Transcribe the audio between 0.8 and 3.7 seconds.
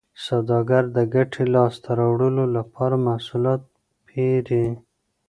د ګټې لاسته راوړلو لپاره محصولات